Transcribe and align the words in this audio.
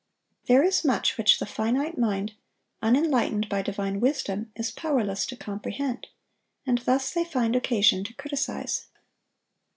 There 0.47 0.63
is 0.63 0.83
much 0.83 1.15
which 1.15 1.37
the 1.37 1.45
finite 1.45 1.95
mind, 1.95 2.33
unenlightened 2.81 3.47
by 3.47 3.61
divine 3.61 3.99
wisdom, 3.99 4.51
is 4.55 4.71
powerless 4.71 5.27
to 5.27 5.35
comprehend; 5.35 6.07
and 6.65 6.79
thus 6.79 7.13
they 7.13 7.23
find 7.23 7.55
occasion 7.55 8.03
to 8.05 8.13
criticise. 8.15 8.87